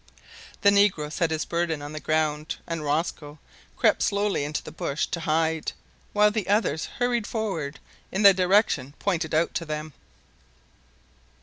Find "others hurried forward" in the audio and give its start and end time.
6.47-7.77